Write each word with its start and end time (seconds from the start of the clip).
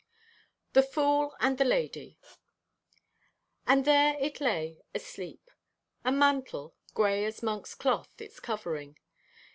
THE 0.73 0.81
FOOL 0.81 1.35
AND 1.39 1.59
THE 1.59 1.63
LADY 1.63 2.17
And 3.67 3.85
there 3.85 4.17
it 4.19 4.41
lay, 4.41 4.81
asleep. 4.95 5.51
A 6.03 6.11
mantle, 6.11 6.73
gray 6.95 7.23
as 7.23 7.43
monk's 7.43 7.75
cloth, 7.75 8.19
its 8.19 8.39
covering. 8.39 8.97